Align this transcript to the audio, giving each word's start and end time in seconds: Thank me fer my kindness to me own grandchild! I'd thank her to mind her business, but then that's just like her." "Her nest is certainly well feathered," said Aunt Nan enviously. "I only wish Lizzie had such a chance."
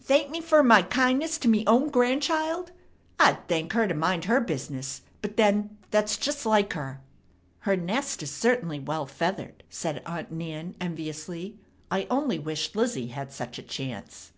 Thank 0.00 0.30
me 0.30 0.40
fer 0.40 0.62
my 0.62 0.80
kindness 0.80 1.36
to 1.36 1.46
me 1.46 1.62
own 1.66 1.90
grandchild! 1.90 2.72
I'd 3.20 3.46
thank 3.48 3.74
her 3.74 3.86
to 3.86 3.92
mind 3.92 4.24
her 4.24 4.40
business, 4.40 5.02
but 5.20 5.36
then 5.36 5.76
that's 5.90 6.16
just 6.16 6.46
like 6.46 6.72
her." 6.72 7.02
"Her 7.58 7.76
nest 7.76 8.22
is 8.22 8.30
certainly 8.30 8.80
well 8.80 9.04
feathered," 9.04 9.62
said 9.68 10.00
Aunt 10.06 10.32
Nan 10.32 10.74
enviously. 10.80 11.58
"I 11.90 12.06
only 12.08 12.38
wish 12.38 12.74
Lizzie 12.74 13.08
had 13.08 13.30
such 13.30 13.58
a 13.58 13.62
chance." 13.62 14.32